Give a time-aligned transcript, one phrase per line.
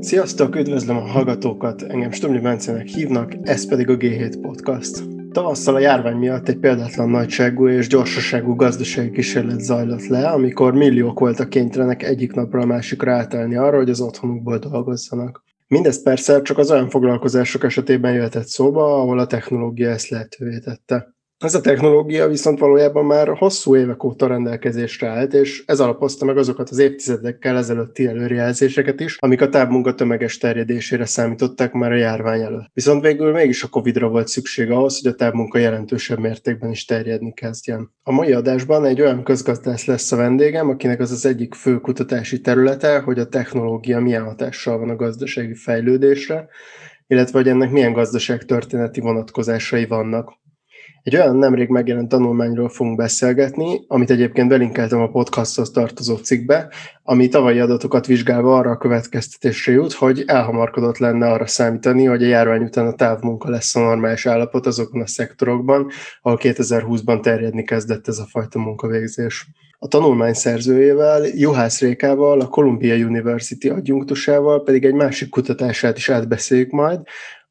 [0.00, 5.02] Sziasztok, üdvözlöm a hallgatókat, engem Stumli Bencenek hívnak, ez pedig a G7 Podcast.
[5.32, 11.18] Tavasszal a járvány miatt egy példátlan nagyságú és gyorsaságú gazdasági kísérlet zajlott le, amikor milliók
[11.18, 15.44] voltak kénytelenek egyik napra a másikra átállni arra, hogy az otthonukból dolgozzanak.
[15.68, 21.14] Mindez persze csak az olyan foglalkozások esetében jöhetett szóba, ahol a technológia ezt lehetővé tette.
[21.44, 26.36] Ez a technológia viszont valójában már hosszú évek óta rendelkezésre állt, és ez alapozta meg
[26.36, 32.40] azokat az évtizedekkel ezelőtti előrejelzéseket is, amik a távmunka tömeges terjedésére számították már a járvány
[32.40, 32.70] előtt.
[32.72, 37.32] Viszont végül mégis a Covid-ra volt szükség ahhoz, hogy a távmunka jelentősebb mértékben is terjedni
[37.32, 37.90] kezdjen.
[38.02, 42.40] A mai adásban egy olyan közgazdász lesz a vendégem, akinek az az egyik fő kutatási
[42.40, 46.48] területe, hogy a technológia milyen hatással van a gazdasági fejlődésre,
[47.06, 50.39] illetve hogy ennek milyen gazdaságtörténeti vonatkozásai vannak.
[51.02, 56.68] Egy olyan nemrég megjelent tanulmányról fogunk beszélgetni, amit egyébként belinkeltem a podcasthoz tartozó cikkbe,
[57.02, 62.26] ami tavalyi adatokat vizsgálva arra a következtetésre jut, hogy elhamarkodott lenne arra számítani, hogy a
[62.26, 65.90] járvány után a távmunka lesz a normális állapot azokon a szektorokban,
[66.22, 69.48] ahol 2020-ban terjedni kezdett ez a fajta munkavégzés.
[69.78, 76.70] A tanulmány szerzőjével, Juhász Rékával, a Columbia University adjunktusával pedig egy másik kutatását is átbeszéljük
[76.70, 77.00] majd,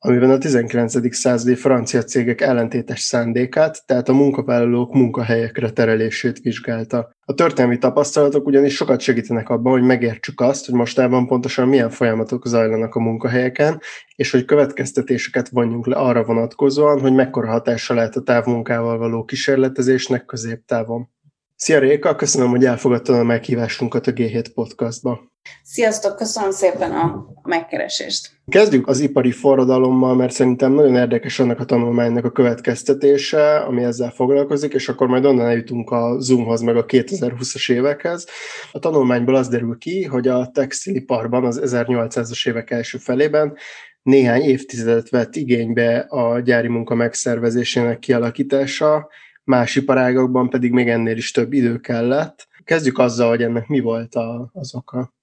[0.01, 1.15] amiben a 19.
[1.15, 7.09] századi francia cégek ellentétes szándékát, tehát a munkavállalók munkahelyekre terelését vizsgálta.
[7.25, 12.47] A történelmi tapasztalatok ugyanis sokat segítenek abban, hogy megértsük azt, hogy mostában pontosan milyen folyamatok
[12.47, 13.79] zajlanak a munkahelyeken,
[14.15, 20.25] és hogy következtetéseket vonjunk le arra vonatkozóan, hogy mekkora hatása lehet a távmunkával való kísérletezésnek
[20.25, 21.09] középtávon.
[21.61, 25.31] Szia Réka, köszönöm, hogy elfogadtad a meghívásunkat a G7 podcastba.
[25.63, 28.29] Sziasztok, köszönöm szépen a megkeresést.
[28.47, 34.11] Kezdjük az ipari forradalommal, mert szerintem nagyon érdekes annak a tanulmánynak a következtetése, ami ezzel
[34.11, 38.27] foglalkozik, és akkor majd onnan eljutunk a Zoomhoz, meg a 2020-as évekhez.
[38.71, 43.57] A tanulmányból az derül ki, hogy a textiliparban az 1800-as évek első felében
[44.01, 49.09] néhány évtizedet vett igénybe a gyári munka megszervezésének kialakítása,
[49.49, 52.47] más iparágokban pedig még ennél is több idő kellett.
[52.63, 55.13] Kezdjük azzal, hogy ennek mi volt a, az oka.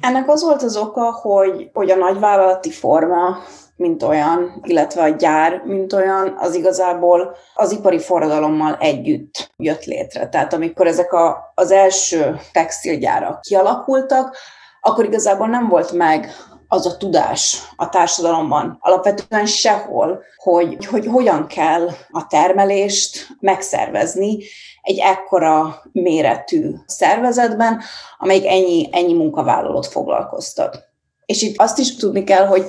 [0.00, 3.36] Ennek az volt az oka, hogy, hogy a nagyvállalati forma,
[3.76, 10.28] mint olyan, illetve a gyár, mint olyan, az igazából az ipari forradalommal együtt jött létre.
[10.28, 14.36] Tehát amikor ezek a, az első textilgyárak kialakultak,
[14.80, 16.30] akkor igazából nem volt meg
[16.72, 24.38] az a tudás a társadalomban alapvetően sehol, hogy, hogy hogyan kell a termelést megszervezni
[24.82, 27.82] egy ekkora méretű szervezetben,
[28.18, 30.84] amelyik ennyi, ennyi munkavállalót foglalkoztat.
[31.26, 32.64] És itt azt is tudni kell, hogy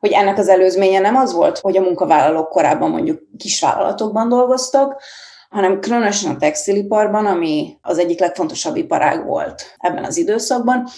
[0.00, 5.02] hogy ennek az előzménye nem az volt, hogy a munkavállalók korábban mondjuk kisvállalatokban dolgoztak,
[5.50, 10.88] hanem különösen a textiliparban, ami az egyik legfontosabb iparág volt ebben az időszakban,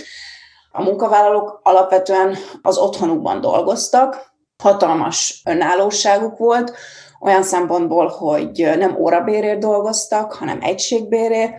[0.71, 6.73] a munkavállalók alapvetően az otthonukban dolgoztak, hatalmas önállóságuk volt,
[7.21, 11.53] olyan szempontból, hogy nem órabérért dolgoztak, hanem egységbérért,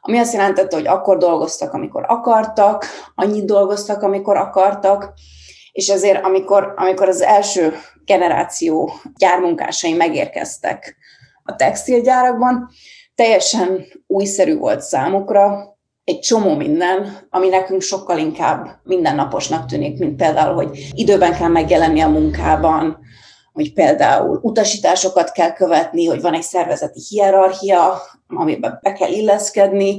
[0.00, 5.12] ami azt jelentette, hogy akkor dolgoztak, amikor akartak, annyit dolgoztak, amikor akartak,
[5.72, 10.96] és ezért amikor, amikor az első generáció gyármunkásai megérkeztek
[11.42, 12.68] a textilgyárakban,
[13.14, 15.75] teljesen újszerű volt számukra,
[16.06, 22.00] egy csomó minden, ami nekünk sokkal inkább mindennaposnak tűnik, mint például, hogy időben kell megjelenni
[22.00, 22.98] a munkában,
[23.52, 29.98] hogy például utasításokat kell követni, hogy van egy szervezeti hierarchia, amiben be kell illeszkedni,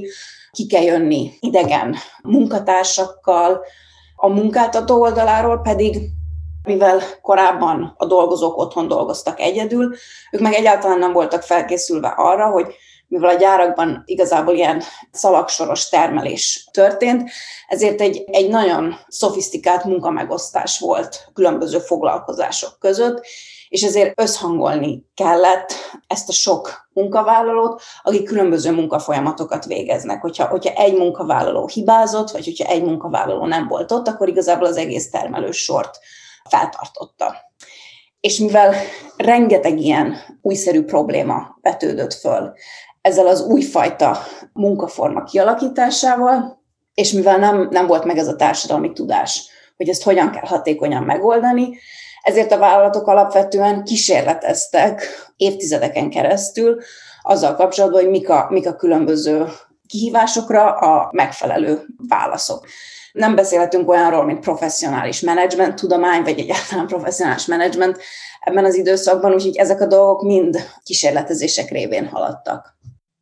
[0.50, 3.60] ki kell jönni idegen munkatársakkal,
[4.16, 6.10] a munkáltató oldaláról pedig
[6.62, 9.94] mivel korábban a dolgozók otthon dolgoztak egyedül,
[10.30, 12.74] ők meg egyáltalán nem voltak felkészülve arra, hogy
[13.08, 17.30] mivel a gyárakban igazából ilyen szalagsoros termelés történt,
[17.68, 23.26] ezért egy, egy nagyon szofisztikált munkamegosztás volt különböző foglalkozások között,
[23.68, 25.72] és ezért összhangolni kellett
[26.06, 30.20] ezt a sok munkavállalót, akik különböző munkafolyamatokat végeznek.
[30.20, 34.76] Hogyha, hogyha egy munkavállaló hibázott, vagy hogyha egy munkavállaló nem volt ott, akkor igazából az
[34.76, 35.98] egész termelős sort
[36.48, 37.36] feltartotta.
[38.20, 38.74] És mivel
[39.16, 42.52] rengeteg ilyen újszerű probléma vetődött föl
[43.08, 44.18] ezzel az újfajta
[44.52, 46.62] munkaforma kialakításával,
[46.94, 51.02] és mivel nem, nem volt meg ez a társadalmi tudás, hogy ezt hogyan kell hatékonyan
[51.02, 51.78] megoldani,
[52.22, 55.02] ezért a vállalatok alapvetően kísérleteztek
[55.36, 56.80] évtizedeken keresztül
[57.22, 59.46] azzal kapcsolatban, hogy mik a, mik a különböző
[59.86, 62.66] kihívásokra a megfelelő válaszok.
[63.12, 67.98] Nem beszélhetünk olyanról, mint professzionális menedzsment tudomány, vagy egyáltalán professzionális menedzsment
[68.40, 72.77] ebben az időszakban, úgyhogy ezek a dolgok mind kísérletezések révén haladtak.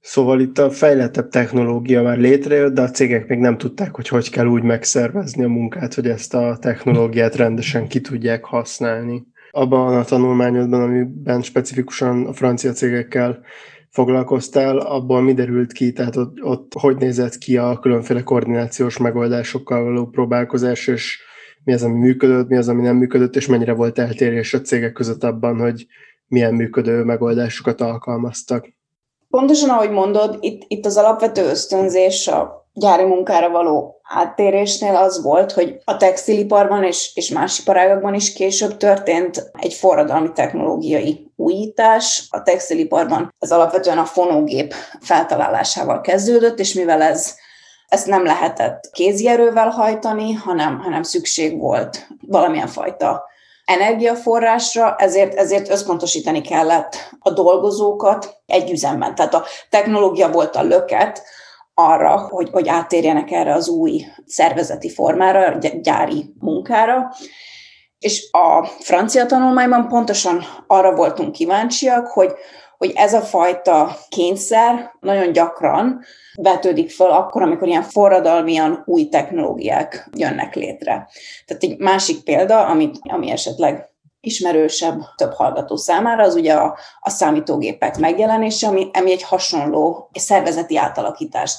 [0.08, 4.30] Szóval itt a fejlettebb technológia már létrejött, de a cégek még nem tudták, hogy hogy
[4.30, 9.26] kell úgy megszervezni a munkát, hogy ezt a technológiát rendesen ki tudják használni.
[9.50, 13.40] Abban a tanulmányodban, amiben specifikusan a francia cégekkel
[13.90, 19.82] foglalkoztál, abból mi derült ki, tehát ott, ott hogy nézett ki a különféle koordinációs megoldásokkal
[19.82, 21.20] való próbálkozás, és
[21.64, 24.92] mi az, ami működött, mi az, ami nem működött, és mennyire volt eltérés a cégek
[24.92, 25.86] között abban, hogy
[26.26, 28.75] milyen működő megoldásokat alkalmaztak.
[29.30, 35.52] Pontosan ahogy mondod, itt, itt az alapvető ösztönzés a gyári munkára való áttérésnél az volt,
[35.52, 42.26] hogy a textiliparban és, és más iparágakban is később történt egy forradalmi technológiai újítás.
[42.30, 47.34] A textiliparban ez alapvetően a fonógép feltalálásával kezdődött, és mivel ez
[47.88, 53.24] ezt nem lehetett kézierővel hajtani, hanem, hanem szükség volt valamilyen fajta
[53.66, 59.14] energiaforrásra, ezért, ezért összpontosítani kellett a dolgozókat egy üzemben.
[59.14, 61.22] Tehát a technológia volt a löket
[61.74, 67.12] arra, hogy, hogy áttérjenek erre az új szervezeti formára, gyári munkára.
[67.98, 72.32] És a francia tanulmányban pontosan arra voltunk kíváncsiak, hogy,
[72.78, 80.08] hogy ez a fajta kényszer nagyon gyakran vetődik föl akkor, amikor ilyen forradalmian új technológiák
[80.16, 81.08] jönnek létre.
[81.46, 83.90] Tehát egy másik példa, amit, ami esetleg
[84.20, 90.76] ismerősebb több hallgató számára, az ugye a, a számítógépek megjelenése, ami, ami egy hasonló szervezeti
[90.76, 91.58] átalakítást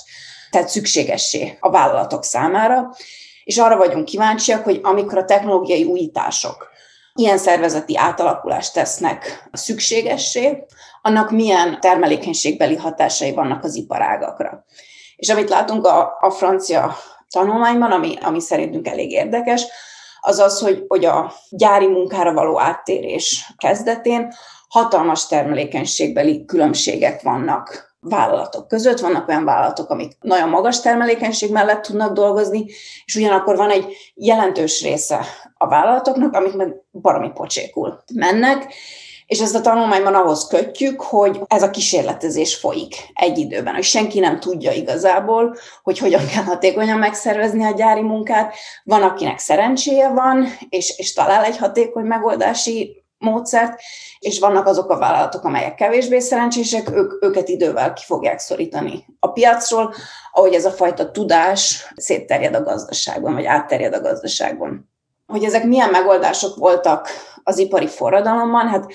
[0.50, 2.96] tehát szükségessé a vállalatok számára,
[3.44, 6.69] és arra vagyunk kíváncsiak, hogy amikor a technológiai újítások
[7.18, 10.66] ilyen szervezeti átalakulást tesznek szükségessé,
[11.02, 14.66] annak milyen termelékenységbeli hatásai vannak az iparágakra.
[15.16, 16.96] És amit látunk a, a francia
[17.30, 19.66] tanulmányban, ami, ami szerintünk elég érdekes,
[20.19, 24.34] az az, hogy, hogy a gyári munkára való áttérés kezdetén
[24.69, 29.00] hatalmas termelékenységbeli különbségek vannak vállalatok között.
[29.00, 32.66] Vannak olyan vállalatok, amik nagyon magas termelékenység mellett tudnak dolgozni,
[33.06, 38.74] és ugyanakkor van egy jelentős része a vállalatoknak, amik meg baromi pocsékul mennek,
[39.28, 44.20] és ezt a tanulmányban ahhoz kötjük, hogy ez a kísérletezés folyik egy időben, hogy senki
[44.20, 48.56] nem tudja igazából, hogy hogyan kell hatékonyan megszervezni a gyári munkát.
[48.84, 53.80] Van, akinek szerencséje van, és, és talál egy hatékony megoldási módszert,
[54.19, 59.31] és vannak azok a vállalatok, amelyek kevésbé szerencsések, ők, őket idővel ki fogják szorítani a
[59.31, 59.94] piacról,
[60.31, 64.92] ahogy ez a fajta tudás szétterjed a gazdaságban, vagy átterjed a gazdaságban.
[65.25, 67.10] Hogy ezek milyen megoldások voltak
[67.44, 68.86] az ipari forradalomban, hát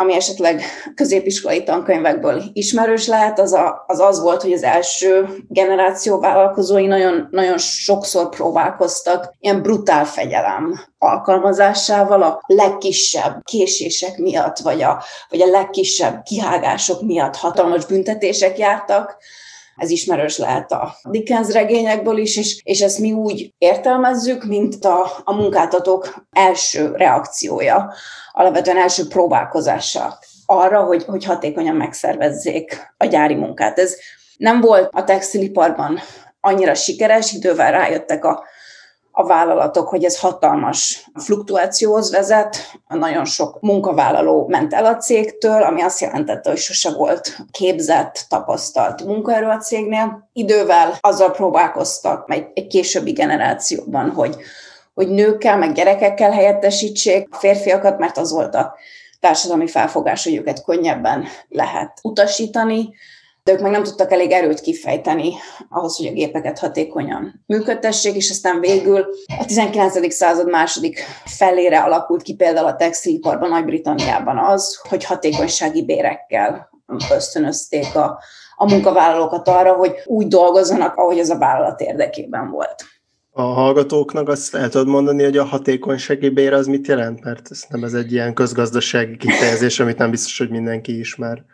[0.00, 0.62] ami esetleg
[0.94, 7.28] középiskolai tankönyvekből ismerős lehet, az, a, az az volt, hogy az első generáció vállalkozói nagyon,
[7.30, 15.46] nagyon sokszor próbálkoztak ilyen brutál fegyelem alkalmazásával a legkisebb késések miatt, vagy a, vagy a
[15.46, 19.16] legkisebb kihágások miatt hatalmas büntetések jártak,
[19.80, 25.06] ez ismerős lehet a Dickens regényekből is, és, és ezt mi úgy értelmezzük, mint a,
[25.24, 27.92] a munkáltatók első reakciója,
[28.32, 33.78] alapvetően első próbálkozása arra, hogy, hogy hatékonyan megszervezzék a gyári munkát.
[33.78, 33.96] Ez
[34.36, 36.00] nem volt a textiliparban
[36.40, 38.44] annyira sikeres, idővel rájöttek a
[39.20, 42.56] a vállalatok, hogy ez hatalmas fluktuációhoz vezet.
[42.88, 49.04] Nagyon sok munkavállaló ment el a cégtől, ami azt jelentette, hogy sose volt képzett, tapasztalt
[49.04, 50.28] munkaerő a cégnél.
[50.32, 54.36] Idővel azzal próbálkoztak egy, egy későbbi generációban, hogy,
[54.94, 58.74] hogy nőkkel, meg gyerekekkel helyettesítsék a férfiakat, mert az volt a
[59.20, 62.94] társadalmi felfogás, hogy őket könnyebben lehet utasítani,
[63.44, 65.32] de ők meg nem tudtak elég erőt kifejteni
[65.68, 69.06] ahhoz, hogy a gépeket hatékonyan működtessék, és aztán végül
[69.38, 70.12] a 19.
[70.14, 76.70] század második felére alakult ki például a textiliparban, Nagy-Britanniában az, hogy hatékonysági bérekkel
[77.10, 78.18] ösztönözték a,
[78.56, 82.84] a munkavállalókat arra, hogy úgy dolgozzanak, ahogy ez a vállalat érdekében volt.
[83.32, 87.24] A hallgatóknak azt el tudod mondani, hogy a hatékonysági bér az mit jelent?
[87.24, 91.44] Mert ez nem ez egy ilyen közgazdasági kifejezés, amit nem biztos, hogy mindenki ismer.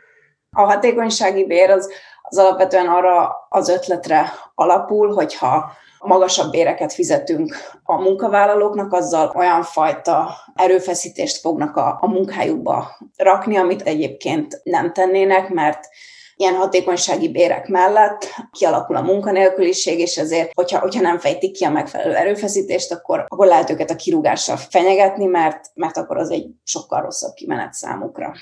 [0.58, 1.90] A hatékonysági bér az,
[2.22, 10.30] az alapvetően arra az ötletre alapul, hogyha magasabb béreket fizetünk a munkavállalóknak, azzal olyan fajta
[10.54, 15.88] erőfeszítést fognak a, a munkájukba rakni, amit egyébként nem tennének, mert
[16.36, 21.70] ilyen hatékonysági bérek mellett kialakul a munkanélküliség, és ezért, hogyha, hogyha nem fejtik ki a
[21.70, 27.02] megfelelő erőfeszítést, akkor, akkor lehet őket a kirúgással fenyegetni, mert, mert akkor az egy sokkal
[27.02, 28.32] rosszabb kimenet számukra.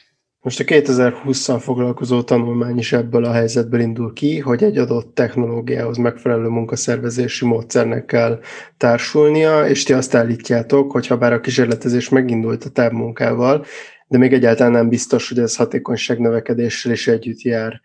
[0.45, 5.97] Most a 2020-szal foglalkozó tanulmány is ebből a helyzetből indul ki, hogy egy adott technológiához
[5.97, 8.41] megfelelő munkaszervezési módszernek kell
[8.77, 13.65] társulnia, és ti azt állítjátok, hogy ha bár a kísérletezés megindult a távmunkával,
[14.07, 17.81] de még egyáltalán nem biztos, hogy ez hatékonyság növekedéssel is együtt jár.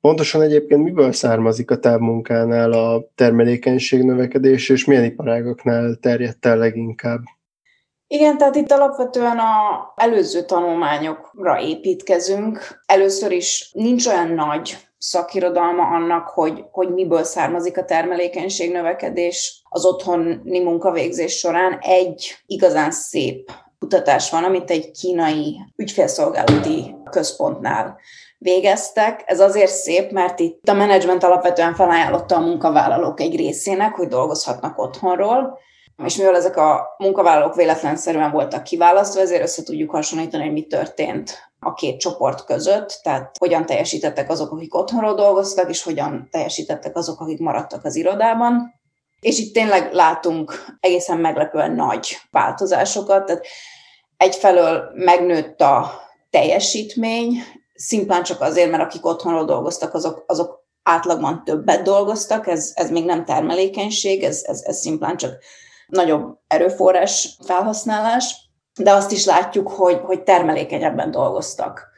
[0.00, 7.20] Pontosan egyébként miből származik a távmunkánál a termelékenység növekedés, és milyen iparágoknál terjedt el leginkább?
[8.14, 12.82] Igen, tehát itt alapvetően a előző tanulmányokra építkezünk.
[12.86, 19.84] Először is nincs olyan nagy szakirodalma annak, hogy, hogy miből származik a termelékenység növekedés az
[19.84, 21.78] otthoni munkavégzés során.
[21.80, 27.98] Egy igazán szép kutatás van, amit egy kínai ügyfélszolgálati központnál
[28.38, 29.22] végeztek.
[29.26, 34.78] Ez azért szép, mert itt a menedzsment alapvetően felajánlotta a munkavállalók egy részének, hogy dolgozhatnak
[34.78, 35.58] otthonról,
[36.04, 41.38] és mivel ezek a munkavállalók véletlenszerűen voltak kiválasztva, ezért össze tudjuk hasonlítani, hogy mi történt
[41.60, 47.20] a két csoport között, tehát hogyan teljesítettek azok, akik otthonról dolgoztak, és hogyan teljesítettek azok,
[47.20, 48.74] akik maradtak az irodában.
[49.20, 53.46] És itt tényleg látunk egészen meglepően nagy változásokat, tehát
[54.16, 55.90] egyfelől megnőtt a
[56.30, 57.42] teljesítmény,
[57.74, 63.04] szimplán csak azért, mert akik otthonról dolgoztak, azok, azok átlagban többet dolgoztak, ez, ez még
[63.04, 65.32] nem termelékenység, ez, ez, ez szimplán csak
[65.86, 68.36] nagyobb erőforrás felhasználás,
[68.78, 71.92] de azt is látjuk, hogy, hogy termelékenyebben dolgoztak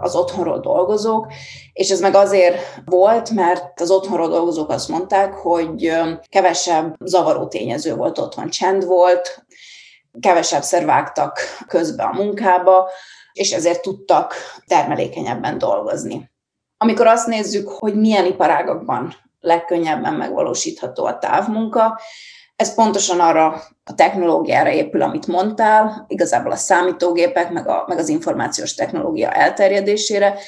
[0.00, 1.32] az otthonról dolgozók,
[1.72, 5.92] és ez meg azért volt, mert az otthonról dolgozók azt mondták, hogy
[6.28, 9.44] kevesebb zavaró tényező volt otthon, csend volt,
[10.20, 12.90] kevesebb vágtak közbe a munkába,
[13.32, 14.34] és ezért tudtak
[14.66, 16.30] termelékenyebben dolgozni.
[16.76, 22.00] Amikor azt nézzük, hogy milyen iparágakban legkönnyebben megvalósítható a távmunka,
[22.58, 28.08] ez pontosan arra a technológiára épül, amit mondtál, igazából a számítógépek, meg, a, meg az
[28.08, 30.38] információs technológia elterjedésére.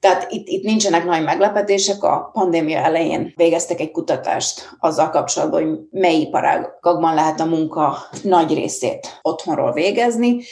[0.00, 2.02] Tehát itt, itt nincsenek nagy meglepetések.
[2.02, 8.54] A pandémia elején végeztek egy kutatást azzal kapcsolatban, hogy mely iparágakban lehet a munka nagy
[8.54, 10.42] részét otthonról végezni,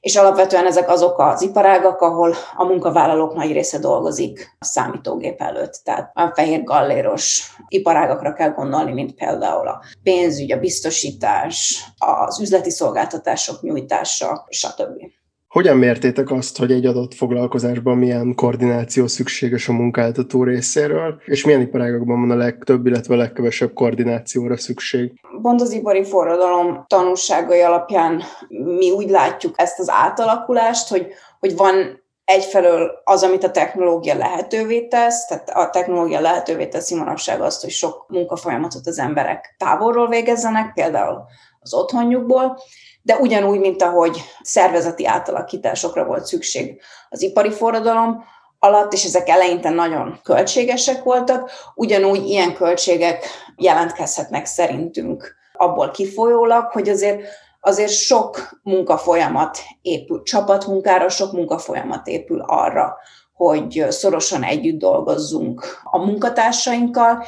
[0.00, 5.80] és alapvetően ezek azok az iparágak, ahol a munkavállalók nagy része dolgozik a számítógép előtt.
[5.84, 12.70] Tehát a fehér galléros iparágakra kell gondolni, mint például a pénzügy, a biztosítás, az üzleti
[12.70, 15.19] szolgáltatások nyújtása, stb.
[15.50, 21.60] Hogyan mértétek azt, hogy egy adott foglalkozásban milyen koordináció szükséges a munkáltató részéről, és milyen
[21.60, 25.12] iparágokban van a legtöbb, illetve a legkevesebb koordinációra szükség?
[25.42, 31.06] Pont az ipari forradalom tanulságai alapján mi úgy látjuk ezt az átalakulást, hogy,
[31.38, 31.99] hogy van
[32.30, 37.70] egyfelől az, amit a technológia lehetővé tesz, tehát a technológia lehetővé teszi manapság azt, hogy
[37.70, 41.22] sok munkafolyamatot az emberek távolról végezzenek, például
[41.60, 42.58] az otthonjukból,
[43.02, 48.24] de ugyanúgy, mint ahogy szervezeti átalakításokra volt szükség az ipari forradalom
[48.58, 53.24] alatt, és ezek eleinte nagyon költségesek voltak, ugyanúgy ilyen költségek
[53.56, 57.22] jelentkezhetnek szerintünk abból kifolyólag, hogy azért
[57.60, 62.96] azért sok munkafolyamat épül, csapatmunkára sok munkafolyamat épül arra,
[63.32, 67.24] hogy szorosan együtt dolgozzunk a munkatársainkkal,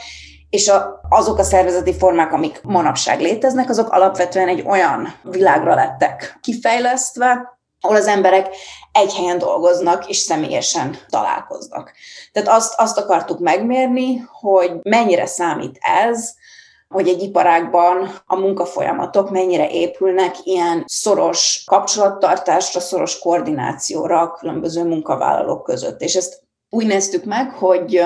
[0.50, 6.38] és a, azok a szervezeti formák, amik manapság léteznek, azok alapvetően egy olyan világra lettek
[6.40, 8.48] kifejlesztve, ahol az emberek
[8.92, 11.92] egy helyen dolgoznak, és személyesen találkoznak.
[12.32, 16.34] Tehát azt, azt akartuk megmérni, hogy mennyire számít ez,
[16.92, 25.62] hogy egy iparágban a munkafolyamatok mennyire épülnek ilyen szoros kapcsolattartásra, szoros koordinációra a különböző munkavállalók
[25.62, 26.00] között.
[26.00, 28.04] És ezt úgy néztük meg, hogy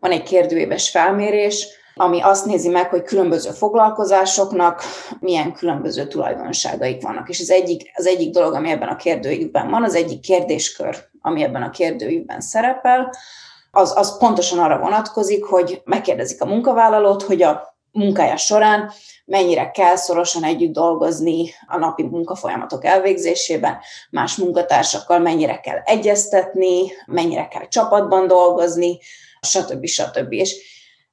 [0.00, 4.82] van egy kérdőéves felmérés, ami azt nézi meg, hogy különböző foglalkozásoknak
[5.20, 7.28] milyen különböző tulajdonságaik vannak.
[7.28, 11.42] És az egyik, az egyik dolog, ami ebben a kérdőívben van, az egyik kérdéskör, ami
[11.42, 13.10] ebben a kérdőívben szerepel,
[13.70, 18.92] az, az pontosan arra vonatkozik, hogy megkérdezik a munkavállalót, hogy a munkája során
[19.24, 23.78] mennyire kell szorosan együtt dolgozni a napi munkafolyamatok elvégzésében,
[24.10, 28.98] más munkatársakkal mennyire kell egyeztetni, mennyire kell csapatban dolgozni,
[29.40, 29.86] stb.
[29.86, 30.32] stb.
[30.32, 30.56] És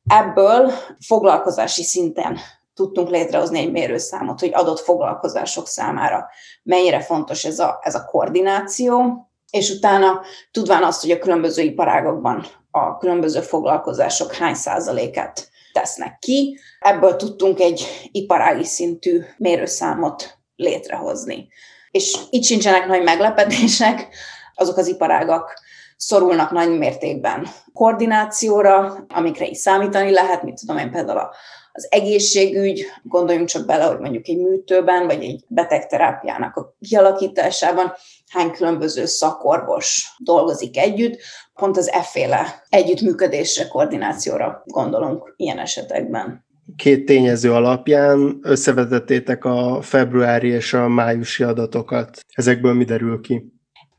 [0.08, 0.72] ebből
[1.06, 2.38] foglalkozási szinten
[2.74, 6.30] tudtunk létrehozni egy mérőszámot, hogy adott foglalkozások számára
[6.63, 10.22] mennyire fontos ez a, ez a koordináció, és utána
[10.52, 17.60] tudván azt, hogy a különböző iparágokban a különböző foglalkozások hány százalékát tesznek ki, ebből tudtunk
[17.60, 21.48] egy iparági szintű mérőszámot létrehozni.
[21.92, 24.08] És itt sincsenek nagy meglepetések,
[24.56, 25.53] azok az iparágak
[25.98, 31.30] szorulnak nagy mértékben koordinációra, amikre is számítani lehet, mit tudom én például
[31.75, 37.94] az egészségügy, gondoljunk csak bele, hogy mondjuk egy műtőben, vagy egy betegterápiának a kialakításában
[38.30, 41.20] hány különböző szakorvos dolgozik együtt,
[41.53, 46.46] pont az efféle együttműködésre, koordinációra gondolunk ilyen esetekben.
[46.75, 52.20] Két tényező alapján összevetettétek a februári és a májusi adatokat.
[52.36, 53.51] Ezekből mi derül ki?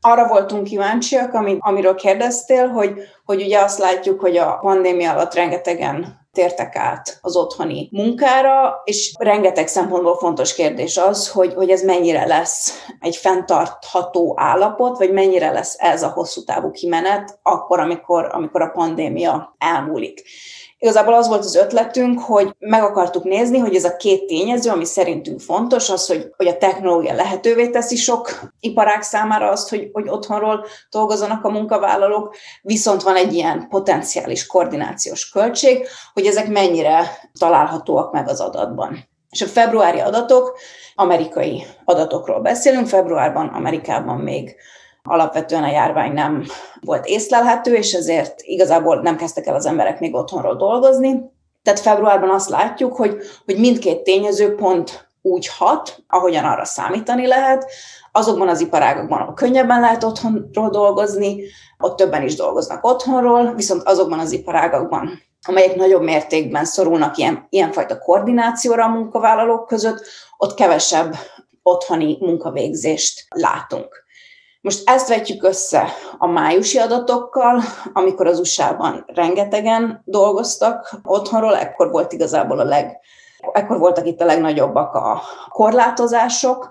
[0.05, 2.93] arra voltunk kíváncsiak, amiről kérdeztél, hogy,
[3.25, 9.13] hogy ugye azt látjuk, hogy a pandémia alatt rengetegen tértek át az otthoni munkára, és
[9.19, 15.51] rengeteg szempontból fontos kérdés az, hogy, hogy ez mennyire lesz egy fenntartható állapot, vagy mennyire
[15.51, 20.23] lesz ez a hosszú távú kimenet akkor, amikor, amikor a pandémia elmúlik.
[20.77, 24.85] Igazából az volt az ötletünk, hogy meg akartuk nézni, hogy ez a két tényező, ami
[24.85, 30.09] szerintünk fontos, az, hogy, hogy a technológia lehetővé teszi sok iparág számára azt, hogy, hogy
[30.09, 38.11] otthonról dolgozzanak a munkavállalók, viszont van egy ilyen potenciális koordinációs költség, hogy ezek mennyire találhatóak
[38.11, 39.07] meg az adatban.
[39.29, 40.57] És a februári adatok,
[40.95, 44.55] amerikai adatokról beszélünk, februárban Amerikában még
[45.05, 46.45] alapvetően a járvány nem
[46.81, 51.33] volt észlelhető, és ezért igazából nem kezdtek el az emberek még otthonról dolgozni.
[51.63, 57.71] Tehát februárban azt látjuk, hogy, hogy mindkét tényező pont úgy hat, ahogyan arra számítani lehet.
[58.11, 61.43] Azokban az iparágokban, ahol könnyebben lehet otthonról dolgozni,
[61.77, 67.99] ott többen is dolgoznak otthonról, viszont azokban az iparágokban, amelyek nagyobb mértékben szorulnak ilyen, ilyenfajta
[67.99, 70.05] koordinációra a munkavállalók között,
[70.37, 71.15] ott kevesebb
[71.63, 74.04] otthoni munkavégzést látunk.
[74.65, 77.61] Most ezt vetjük össze a májusi adatokkal,
[77.93, 82.99] amikor az USA-ban rengetegen dolgoztak otthonról, ekkor volt igazából a leg,
[83.53, 86.69] ekkor voltak itt a legnagyobbak a korlátozások,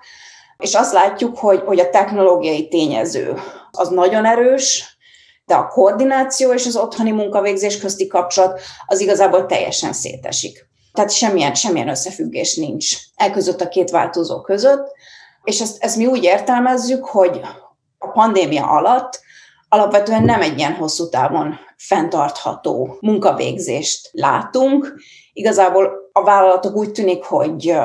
[0.59, 3.39] és azt látjuk, hogy, hogy a technológiai tényező
[3.71, 4.99] az nagyon erős,
[5.47, 10.69] de a koordináció és az otthoni munkavégzés közti kapcsolat az igazából teljesen szétesik.
[10.93, 14.93] Tehát semmilyen, semmilyen összefüggés nincs e között a két változó között,
[15.45, 17.41] és ezt, ezt mi úgy értelmezzük, hogy,
[18.05, 19.21] a pandémia alatt
[19.69, 24.95] alapvetően nem egy ilyen hosszú távon fenntartható munkavégzést látunk.
[25.33, 27.77] Igazából a vállalatok úgy tűnik, hogy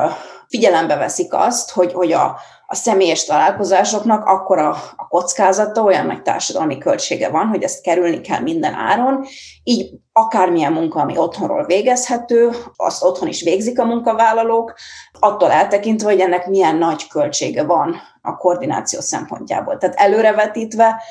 [0.47, 2.35] figyelembe veszik azt, hogy, hogy a,
[2.71, 8.39] a személyes találkozásoknak akkora a kockázata, olyan nagy társadalmi költsége van, hogy ezt kerülni kell
[8.39, 9.25] minden áron,
[9.63, 14.73] így akármilyen munka, ami otthonról végezhető, azt otthon is végzik a munkavállalók,
[15.19, 19.77] attól eltekintve, hogy ennek milyen nagy költsége van a koordináció szempontjából.
[19.77, 21.01] Tehát előrevetítve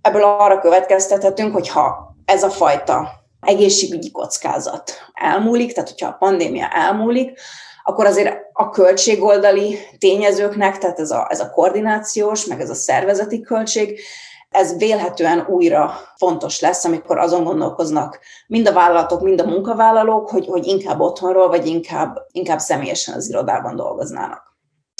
[0.00, 3.08] ebből arra következtethetünk, hogy ha ez a fajta
[3.40, 7.40] egészségügyi kockázat elmúlik, tehát hogyha a pandémia elmúlik,
[7.84, 13.40] akkor azért a költségoldali tényezőknek, tehát ez a, ez a koordinációs, meg ez a szervezeti
[13.40, 14.00] költség,
[14.50, 20.46] ez vélhetően újra fontos lesz, amikor azon gondolkoznak mind a vállalatok, mind a munkavállalók, hogy,
[20.46, 24.51] hogy inkább otthonról, vagy inkább, inkább személyesen az irodában dolgoznának.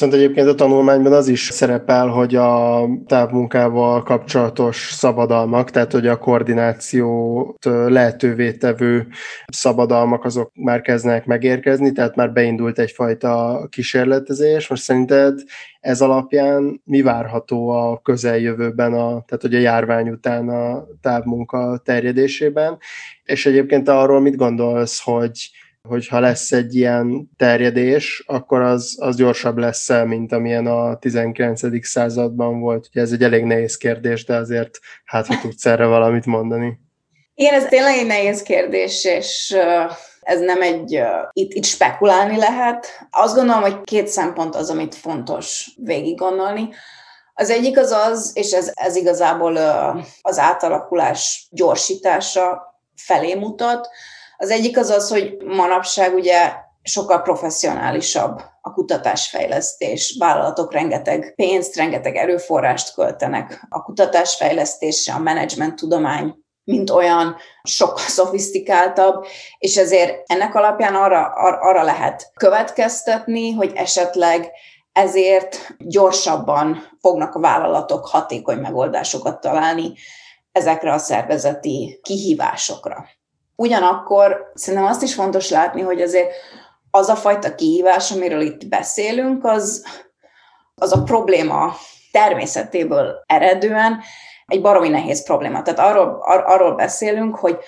[0.03, 6.19] Viszont egyébként a tanulmányban az is szerepel, hogy a távmunkával kapcsolatos szabadalmak, tehát hogy a
[6.19, 9.07] koordinációt lehetővé tevő
[9.47, 14.69] szabadalmak azok már kezdenek megérkezni, tehát már beindult egyfajta kísérletezés.
[14.69, 15.38] Most szerinted
[15.81, 22.79] ez alapján mi várható a közeljövőben, a, tehát hogy a járvány után a távmunka terjedésében?
[23.25, 25.51] És egyébként arról mit gondolsz, hogy
[25.88, 31.87] hogyha lesz egy ilyen terjedés, akkor az, az gyorsabb lesz el, mint amilyen a 19.
[31.87, 32.87] században volt.
[32.90, 36.81] Ugye ez egy elég nehéz kérdés, de azért hát, ha tudsz erre valamit mondani.
[37.35, 39.57] Igen, ez tényleg egy nehéz kérdés, és
[40.21, 42.87] ez nem egy, itt, itt spekulálni lehet.
[43.11, 46.68] Azt gondolom, hogy két szempont az, amit fontos végig gondolni.
[47.35, 49.57] Az egyik az az, és ez, ez igazából
[50.23, 53.88] az átalakulás gyorsítása felé mutat,
[54.43, 56.53] az egyik az az, hogy manapság ugye
[56.83, 60.17] sokkal professzionálisabb a kutatásfejlesztés.
[60.19, 69.25] Vállalatok rengeteg pénzt, rengeteg erőforrást költenek a kutatásfejlesztésre, a menedzsment tudomány mint olyan sokkal szofisztikáltabb,
[69.59, 74.51] és ezért ennek alapján arra, ar, arra lehet következtetni, hogy esetleg
[74.93, 79.93] ezért gyorsabban fognak a vállalatok hatékony megoldásokat találni
[80.53, 83.07] ezekre a szervezeti kihívásokra.
[83.57, 86.33] Ugyanakkor szerintem azt is fontos látni, hogy azért
[86.91, 89.85] az a fajta kihívás, amiről itt beszélünk, az,
[90.75, 91.75] az a probléma
[92.12, 94.01] természetéből eredően
[94.47, 95.62] egy baromi nehéz probléma.
[95.62, 97.59] Tehát arról, ar, arról beszélünk, hogy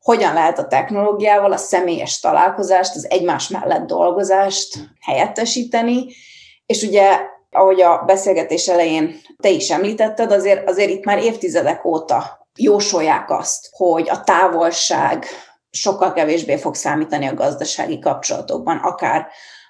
[0.00, 6.06] hogyan lehet a technológiával a személyes találkozást, az egymás mellett dolgozást helyettesíteni,
[6.66, 12.41] és ugye, ahogy a beszélgetés elején te is említetted, azért, azért itt már évtizedek óta
[12.58, 15.26] jósolják azt, hogy a távolság
[15.70, 19.26] sokkal kevésbé fog számítani a gazdasági kapcsolatokban, akár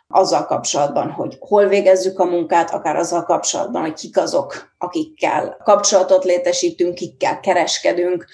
[0.09, 6.25] azzal kapcsolatban, hogy hol végezzük a munkát, akár azzal kapcsolatban, hogy kik azok, akikkel kapcsolatot
[6.25, 8.27] létesítünk, kikkel kereskedünk,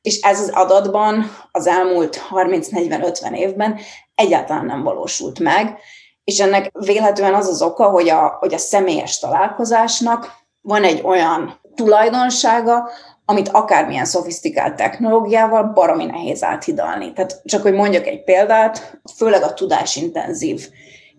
[0.00, 3.78] és ez az adatban az elmúlt 30-40-50 évben
[4.14, 5.78] egyáltalán nem valósult meg,
[6.24, 11.60] és ennek véletlenül az az oka, hogy a, hogy a személyes találkozásnak van egy olyan
[11.74, 12.90] tulajdonsága,
[13.24, 17.12] amit akármilyen szofisztikált technológiával baromi nehéz áthidalni.
[17.12, 20.68] Tehát csak hogy mondjak egy példát, főleg a tudásintenzív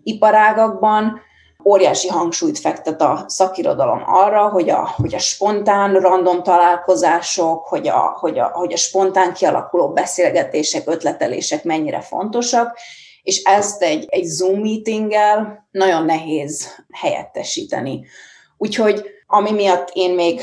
[0.02, 1.20] iparágakban
[1.64, 8.16] óriási hangsúlyt fektet a szakirodalom arra, hogy a, hogy a spontán random találkozások, hogy a,
[8.20, 12.78] hogy, a, hogy a spontán kialakuló beszélgetések, ötletelések mennyire fontosak,
[13.22, 18.06] és ezt egy, egy Zoom meetinggel nagyon nehéz helyettesíteni.
[18.58, 20.40] Úgyhogy ami miatt én még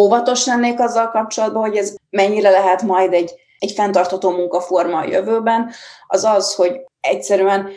[0.00, 5.70] óvatos lennék azzal kapcsolatban, hogy ez mennyire lehet majd egy, egy fenntartható munkaforma a jövőben,
[6.06, 7.68] az az, hogy egyszerűen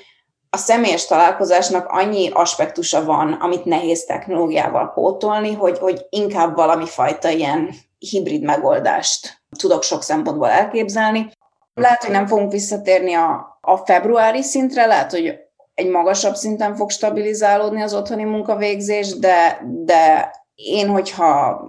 [0.49, 7.29] a személyes találkozásnak annyi aspektusa van, amit nehéz technológiával pótolni, hogy, hogy inkább valami fajta
[7.29, 11.32] ilyen hibrid megoldást tudok sok szempontból elképzelni.
[11.73, 15.39] Lehet, hogy nem fogunk visszatérni a, a februári szintre, lehet, hogy
[15.73, 21.62] egy magasabb szinten fog stabilizálódni az otthoni munkavégzés, de, de én, hogyha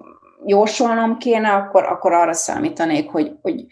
[0.47, 3.67] jósolnom kéne, akkor, akkor arra számítanék, hogy, hogy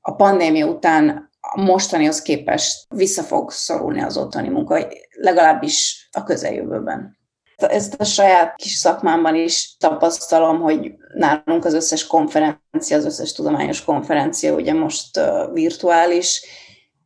[0.00, 4.86] a pandémia után a mostanihoz képest vissza fog szorulni az otthoni munka,
[5.20, 7.16] legalábbis a közeljövőben.
[7.56, 13.84] Ezt a saját kis szakmámban is tapasztalom, hogy nálunk az összes konferencia, az összes tudományos
[13.84, 15.20] konferencia ugye most
[15.52, 16.42] virtuális,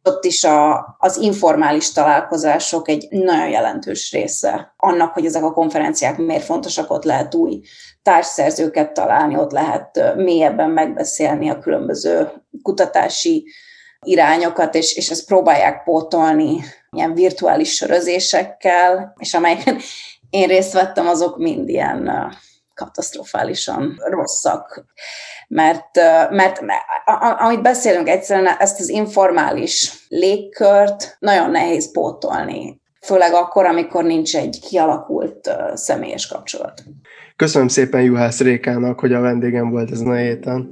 [0.05, 6.17] ott is a, az informális találkozások egy nagyon jelentős része annak, hogy ezek a konferenciák
[6.17, 7.61] miért fontosak, ott lehet új
[8.03, 12.29] társszerzőket találni, ott lehet mélyebben megbeszélni a különböző
[12.63, 13.47] kutatási
[14.07, 19.79] irányokat, és, és ezt próbálják pótolni ilyen virtuális sörözésekkel, és amelyeken
[20.31, 22.33] én részt vettem, azok mind ilyen
[22.85, 24.85] katasztrofálisan rosszak.
[25.49, 25.97] Mert,
[26.31, 26.61] mert
[27.39, 32.81] amit beszélünk egyszerűen, ezt az informális légkört nagyon nehéz pótolni.
[33.01, 36.83] Főleg akkor, amikor nincs egy kialakult személyes kapcsolat.
[37.37, 40.71] Köszönöm szépen Juhász Rékának, hogy a vendégem volt ezen a héten.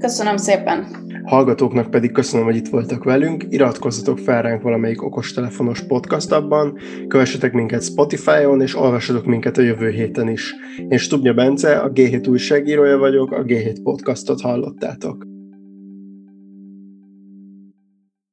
[0.00, 0.86] Köszönöm szépen.
[1.24, 3.44] Hallgatóknak pedig köszönöm, hogy itt voltak velünk.
[3.48, 10.28] Iratkozzatok fel ránk valamelyik okostelefonos podcastabban, kövessetek minket Spotify-on, és olvassatok minket a jövő héten
[10.28, 10.54] is.
[10.88, 15.37] Én Stubnya Bence, a G7 újságírója vagyok, a G7 podcastot hallottátok.